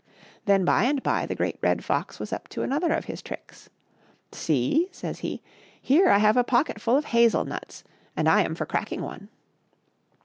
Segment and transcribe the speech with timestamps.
[0.45, 3.69] Then by and by the Great Red Fox was up to another of his tricks."
[4.31, 5.43] See," says he,"
[5.89, 7.83] here I have a pocket ful of hazel nuts,
[8.17, 9.29] and I am for cracking one.